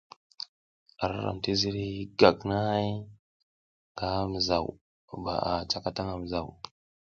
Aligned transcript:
Ara 1.03 1.15
ram 1.25 1.37
ti 1.43 1.51
ziriy 1.59 1.97
gagnahay 2.19 2.89
nga 3.91 4.07
mizaw 4.31 4.65
ba 5.23 5.33
a 5.51 5.53
cakatang 5.69 6.11
a 6.13 6.15
mizaw. 6.21 6.47